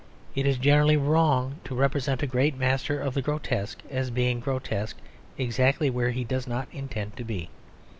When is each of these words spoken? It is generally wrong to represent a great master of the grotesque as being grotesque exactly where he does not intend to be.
It 0.33 0.47
is 0.47 0.57
generally 0.57 0.97
wrong 0.97 1.57
to 1.63 1.75
represent 1.75 2.23
a 2.23 2.25
great 2.25 2.57
master 2.57 2.99
of 2.99 3.13
the 3.13 3.21
grotesque 3.21 3.83
as 3.87 4.09
being 4.09 4.39
grotesque 4.39 4.97
exactly 5.37 5.91
where 5.91 6.09
he 6.09 6.23
does 6.23 6.47
not 6.47 6.67
intend 6.71 7.15
to 7.17 7.23
be. 7.23 7.51